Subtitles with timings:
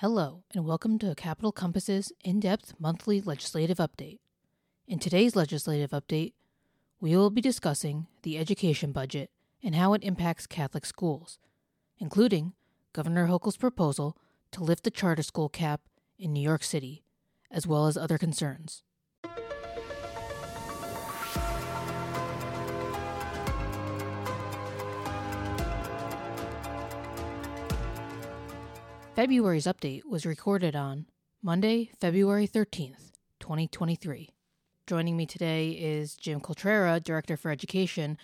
[0.00, 4.18] Hello, and welcome to Capital Compass's in depth monthly legislative update.
[4.86, 6.34] In today's legislative update,
[7.00, 9.30] we will be discussing the education budget
[9.62, 11.38] and how it impacts Catholic schools,
[11.98, 12.52] including
[12.92, 14.18] Governor Hochul's proposal
[14.50, 15.80] to lift the charter school cap
[16.18, 17.02] in New York City,
[17.50, 18.82] as well as other concerns.
[29.16, 31.06] February's update was recorded on
[31.42, 34.28] Monday, February 13th, 2023.
[34.86, 38.18] Joining me today is Jim Cultrara, Director for Education.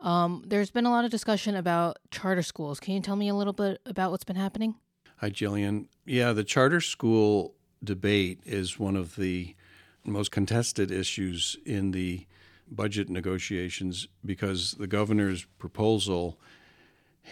[0.00, 2.80] Um, there's been a lot of discussion about charter schools.
[2.80, 4.76] Can you tell me a little bit about what's been happening?
[5.18, 5.88] Hi, Jillian.
[6.06, 7.52] Yeah, the charter school
[7.84, 9.54] debate is one of the
[10.02, 12.26] most contested issues in the
[12.66, 16.40] budget negotiations because the governor's proposal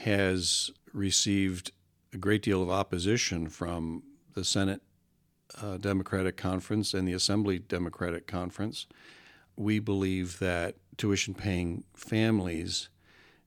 [0.03, 1.73] has received
[2.17, 4.03] a great deal of opposition from
[4.33, 4.81] the Senate
[5.61, 8.87] uh, Democratic Conference and the Assembly Democratic Conference.
[9.55, 12.89] We believe that tuition paying families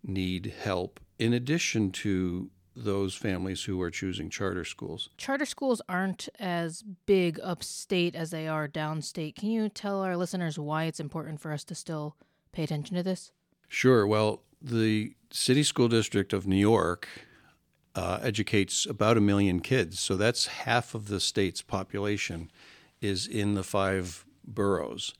[0.04, 5.10] need help in addition to those families who are choosing charter schools.
[5.18, 9.36] Charter schools aren't as big upstate as they are downstate.
[9.36, 12.16] Can you tell our listeners why it's important for us to still
[12.52, 13.32] pay attention to this?
[13.68, 14.06] Sure.
[14.06, 17.10] Well, the City School District of New York
[17.96, 20.00] uh, educates about a million kids.
[20.00, 22.52] So that's half of the state's population
[23.02, 25.14] is in the five boroughs.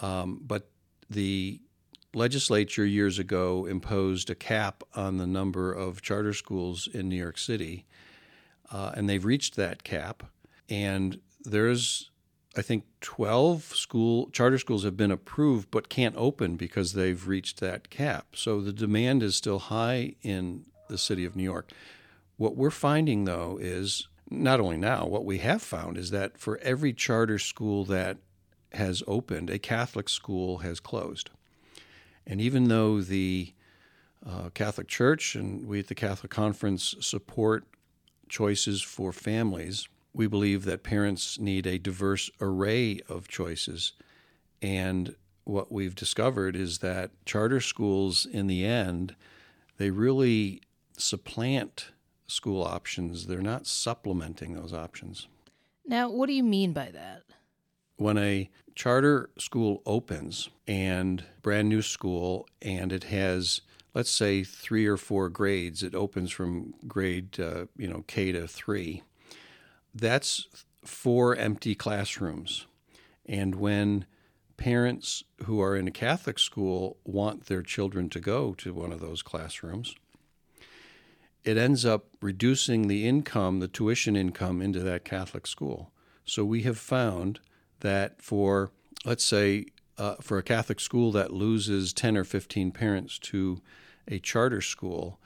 [0.00, 0.68] Um, but
[1.08, 1.60] the
[2.14, 7.38] legislature years ago imposed a cap on the number of charter schools in New York
[7.38, 7.86] City,
[8.70, 10.24] uh, and they've reached that cap.
[10.68, 12.10] And there's,
[12.56, 17.60] I think, 12 school charter schools have been approved but can't open because they've reached
[17.60, 18.28] that cap.
[18.34, 21.70] So the demand is still high in the city of New York.
[22.36, 26.58] What we're finding, though, is not only now, what we have found is that for
[26.58, 28.18] every charter school that
[28.72, 31.30] has opened, a Catholic school has closed.
[32.26, 33.54] And even though the
[34.28, 37.64] uh, Catholic Church and we at the Catholic Conference support
[38.28, 43.92] choices for families, we believe that parents need a diverse array of choices.
[44.60, 49.14] And what we've discovered is that charter schools, in the end,
[49.78, 50.62] they really
[50.96, 51.90] supplant
[52.26, 53.26] school options.
[53.26, 55.28] They're not supplementing those options.
[55.86, 57.22] Now, what do you mean by that?
[57.96, 63.62] When a charter school opens and brand new school and it has
[63.94, 68.46] let's say three or four grades it opens from grade uh, you know k to
[68.46, 69.02] three
[69.94, 70.46] that's
[70.84, 72.66] four empty classrooms
[73.24, 74.04] and when
[74.58, 79.00] parents who are in a catholic school want their children to go to one of
[79.00, 79.94] those classrooms
[81.46, 85.92] it ends up reducing the income, the tuition income into that Catholic school.
[86.24, 87.38] So we have found
[87.80, 88.72] that for,
[89.04, 93.62] let's say, uh, for a Catholic school that loses 10 or 15 parents to
[94.08, 95.20] a charter school,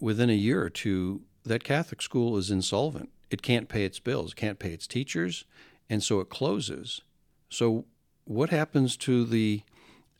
[0.00, 3.10] within a year or two, that Catholic school is insolvent.
[3.30, 5.44] It can't pay its bills, can't pay its teachers,
[5.90, 7.02] and so it closes.
[7.50, 7.84] So,
[8.24, 9.62] what happens to the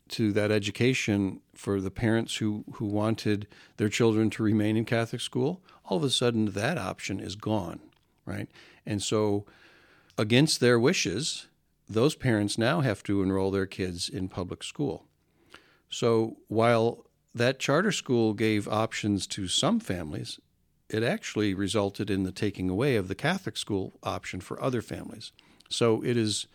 [0.09, 3.47] to that education for the parents who, who wanted
[3.77, 7.79] their children to remain in Catholic school, all of a sudden that option is gone,
[8.25, 8.49] right?
[8.85, 9.45] And so,
[10.17, 11.47] against their wishes,
[11.87, 15.05] those parents now have to enroll their kids in public school.
[15.89, 20.39] So, while that charter school gave options to some families,
[20.89, 25.31] it actually resulted in the taking away of the Catholic school option for other families.
[25.69, 26.47] So, it is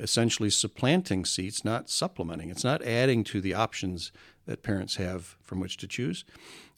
[0.00, 2.50] essentially supplanting seats, not supplementing.
[2.50, 4.12] It's not adding to the options
[4.46, 6.24] that parents have from which to choose.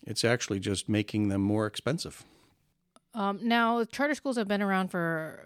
[0.07, 2.25] It's actually just making them more expensive.
[3.15, 5.45] Um, now, charter schools have been around for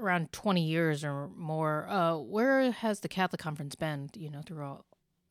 [0.00, 1.86] around 20 years or more.
[1.88, 4.84] Uh, where has the Catholic Conference been, you know, throughout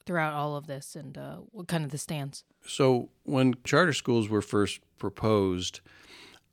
[0.06, 2.46] throughout all of this, and uh, what kind of the stance?
[2.66, 5.82] So, when charter schools were first proposed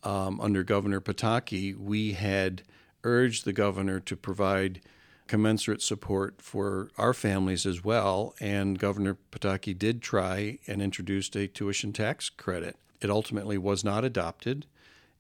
[0.03, 2.63] um, under Governor Pataki, we had
[3.05, 4.81] urged the governor to provide
[5.27, 8.35] commensurate support for our families as well.
[8.41, 12.77] And Governor Pataki did try and introduced a tuition tax credit.
[13.01, 14.67] It ultimately was not adopted,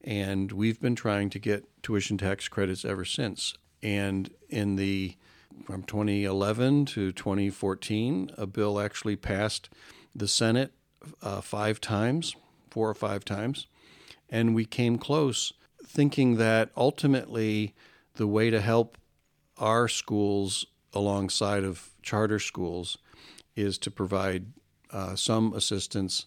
[0.03, 3.55] and we've been trying to get tuition tax credits ever since.
[3.83, 5.17] And in the
[5.65, 9.69] from 2011 to 2014, a bill actually passed
[10.15, 10.73] the Senate
[11.23, 12.35] uh, five times,
[12.71, 13.67] four or five times,
[14.29, 15.53] and we came close,
[15.87, 17.75] thinking that ultimately
[18.15, 18.99] the way to help
[19.59, 22.99] our schools alongside of charter schools
[23.57, 24.47] is to provide
[24.91, 26.27] uh, some assistance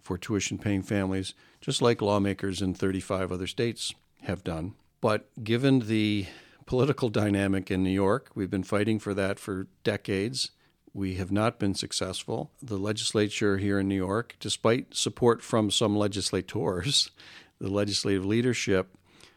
[0.00, 4.74] for tuition paying families, just like lawmakers in 35 other states have done.
[5.00, 6.26] But given the
[6.66, 10.50] political dynamic in New York, we've been fighting for that for decades.
[10.92, 12.50] We have not been successful.
[12.62, 17.10] The legislature here in New York, despite support from some legislators,
[17.58, 18.96] the legislative leadership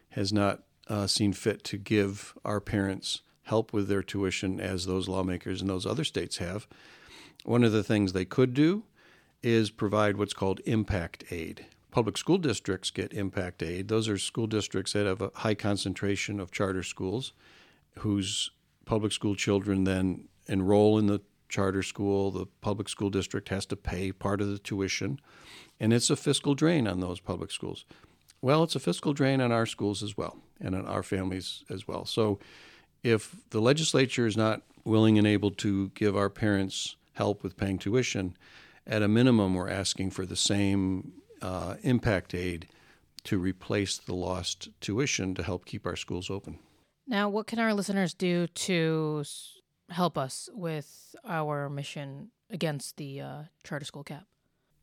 [0.10, 5.08] has not uh, seen fit to give our parents help with their tuition as those
[5.08, 6.68] lawmakers in those other states have.
[7.46, 8.84] One of the things they could do
[9.42, 11.66] is provide what's called impact aid.
[11.92, 13.88] Public school districts get impact aid.
[13.88, 17.34] Those are school districts that have a high concentration of charter schools
[18.00, 18.52] whose
[18.86, 22.32] public school children then enroll in the charter school.
[22.32, 25.20] The public school district has to pay part of the tuition,
[25.80, 27.86] and it's a fiscal drain on those public schools.
[28.42, 31.88] Well, it's a fiscal drain on our schools as well and on our families as
[31.88, 32.06] well.
[32.06, 32.40] So
[33.04, 37.78] if the legislature is not willing and able to give our parents help with paying
[37.78, 38.36] tuition,
[38.86, 41.12] at a minimum, we're asking for the same
[41.42, 42.68] uh, impact aid
[43.26, 46.60] to replace the lost tuition to help keep our schools open.
[47.06, 49.24] Now, what can our listeners do to
[49.90, 54.24] help us with our mission against the uh, charter school cap?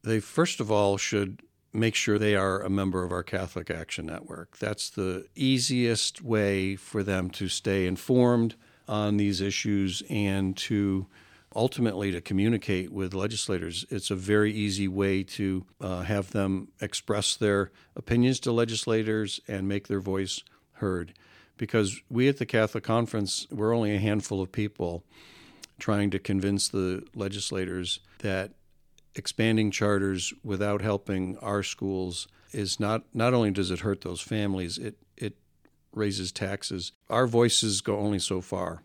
[0.03, 1.41] They first of all should
[1.75, 4.57] make sure they are a member of our Catholic Action Network.
[4.59, 8.55] That's the easiest way for them to stay informed
[8.87, 11.07] on these issues and to
[11.55, 13.85] ultimately to communicate with legislators.
[13.91, 19.69] It's a very easy way to uh, have them express their opinions to legislators and
[19.69, 20.43] make their voice
[20.75, 21.13] heard.
[21.57, 25.05] Because we at the Catholic Conference, we're only a handful of people
[25.79, 28.53] trying to convince the legislators that
[29.15, 34.79] expanding charters without helping our schools is not not only does it hurt those families,
[34.79, 35.37] it it
[35.93, 36.93] raises taxes.
[37.09, 38.83] Our voices go only so far.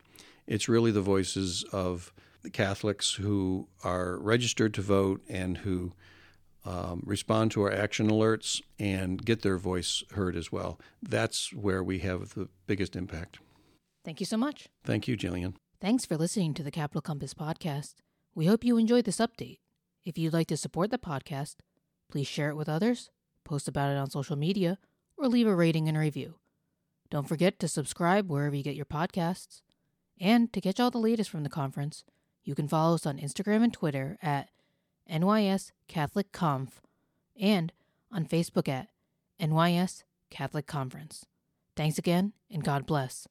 [0.48, 2.12] It's really the voices of
[2.42, 5.94] the Catholics who are registered to vote and who
[6.66, 10.80] um, respond to our action alerts and get their voice heard as well.
[11.02, 13.40] That's where we have the biggest impact.
[14.06, 14.68] Thank you so much.
[14.84, 15.56] Thank you, Jillian.
[15.82, 17.96] Thanks for listening to the Capital Compass podcast.
[18.36, 19.60] We hope you enjoyed this update.
[20.06, 21.58] If you'd like to support the podcast,
[22.10, 23.10] please share it with others,
[23.44, 24.78] post about it on social media,
[25.18, 26.36] or leave a rating and review.
[27.10, 29.62] Don't forget to subscribe wherever you get your podcasts.
[30.20, 32.04] And to catch all the latest from the conference,
[32.44, 34.50] you can follow us on Instagram and Twitter at
[35.10, 36.82] NYS Catholic Conf
[37.40, 37.72] and
[38.12, 38.90] on Facebook at
[39.40, 41.26] NYS Catholic Conference.
[41.76, 43.28] Thanks again, and God bless.